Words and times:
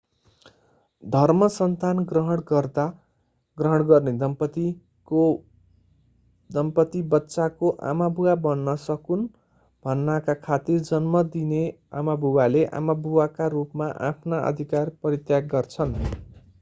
धर्मसन्तान 1.03 1.99
ग्रहण 2.11 2.39
गर्दा 2.47 2.85
ग्रहण 3.57 3.83
गर्ने 3.91 4.13
दम्पत्ति 6.49 7.01
बच्चाको 7.11 7.71
आमाबुबा 7.91 8.35
बन्न 8.47 8.75
सकून् 8.85 9.27
भन्नाका 9.85 10.37
खातिर 10.41 10.81
जन्म 10.89 11.21
दिने 11.37 11.61
आमाबुवाले 12.03 12.65
आमाबुबाका 12.81 13.51
रूपमा 13.57 13.93
आफ्ना 14.11 14.41
अधिकार 14.51 14.95
परित्याग 15.03 15.55
गर्छन् 15.55 15.97